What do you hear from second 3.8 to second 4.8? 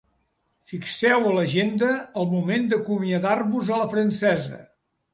la francesa.